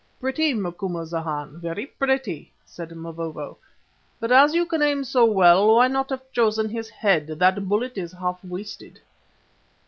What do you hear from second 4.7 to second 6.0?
aim so well, why